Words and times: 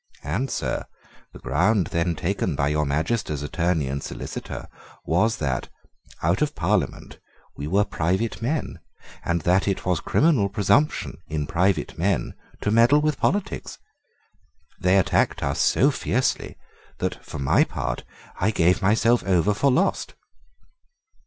And, 0.23 0.49
sir, 0.49 0.85
the 1.31 1.37
ground 1.37 1.85
then 1.91 2.15
taken 2.15 2.55
by 2.55 2.69
your 2.69 2.87
Majesty's 2.87 3.43
Attorney 3.43 3.85
and 3.85 4.01
Solicitor 4.01 4.67
was 5.05 5.37
that, 5.37 5.69
out 6.23 6.41
of 6.41 6.55
Parliament, 6.55 7.19
we 7.55 7.67
were 7.67 7.85
private 7.85 8.41
men, 8.41 8.79
and 9.23 9.41
that 9.41 9.67
it 9.67 9.85
was 9.85 9.99
criminal 9.99 10.49
presumption 10.49 11.19
in 11.27 11.45
private 11.45 11.99
men 11.99 12.33
to 12.61 12.71
meddle 12.71 12.99
with 12.99 13.19
politics. 13.19 13.77
They 14.79 14.97
attacked 14.97 15.43
us 15.43 15.61
so 15.61 15.91
fiercely 15.91 16.57
that 16.97 17.23
for 17.23 17.37
my 17.37 17.63
part 17.63 18.03
I 18.39 18.49
gave 18.49 18.81
myself 18.81 19.23
over 19.25 19.53
for 19.53 19.69
lost." 19.71 20.15